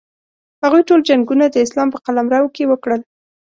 [0.63, 3.01] هغوی ټول جنګونه د اسلام په قلمرو کې وکړل.